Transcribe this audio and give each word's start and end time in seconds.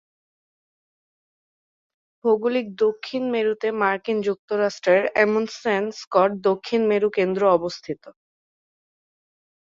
ভৌগোলিক 2.25 2.67
দক্ষিণ 2.77 3.23
মেরুতে 3.33 3.67
মার্কিন 3.81 4.17
যুক্তরাষ্ট্রের 4.21 5.03
আমুন্ডসেন-স্কট 5.23 6.31
দক্ষিণ 6.41 6.81
মেরু 6.87 7.09
কেন্দ্র 7.17 7.41
অবস্থিত। 7.49 8.03